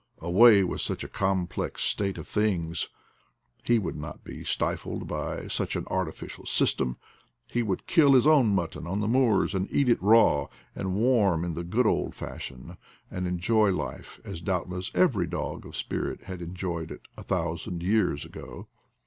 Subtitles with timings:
[0.17, 2.89] Away with such a complex state of things!
[3.61, 6.97] He would not be stifled by such an artificial system;
[7.45, 11.45] he would kill his own mutton on the moors, and eat it raw and warm
[11.45, 12.77] in the good old fashion,
[13.11, 18.25] and enjoy life, as, doubtless, every dog of spirit had enjoyed it a thousand years
[18.25, 18.65] ago!